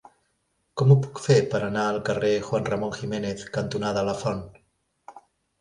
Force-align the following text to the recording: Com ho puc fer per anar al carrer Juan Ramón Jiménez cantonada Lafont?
Com 0.81 0.93
ho 0.93 0.97
puc 1.01 1.19
fer 1.25 1.35
per 1.51 1.61
anar 1.67 1.83
al 1.89 2.01
carrer 2.09 2.31
Juan 2.47 2.65
Ramón 2.71 2.97
Jiménez 3.01 3.47
cantonada 3.59 4.07
Lafont? 4.09 4.45